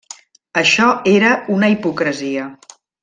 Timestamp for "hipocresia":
1.75-2.49